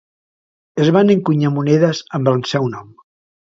Es 0.85 0.89
van 0.95 1.13
encunyar 1.15 1.51
monedes 1.59 2.01
amb 2.21 2.33
el 2.33 2.43
seu 2.55 2.67
nom. 2.79 2.91